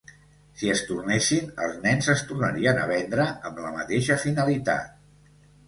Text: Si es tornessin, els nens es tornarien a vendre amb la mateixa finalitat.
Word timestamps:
Si 0.61 0.69
es 0.75 0.79
tornessin, 0.91 1.51
els 1.65 1.77
nens 1.83 2.09
es 2.15 2.25
tornarien 2.31 2.81
a 2.85 2.89
vendre 2.95 3.29
amb 3.51 3.63
la 3.67 3.77
mateixa 3.79 4.21
finalitat. 4.27 5.01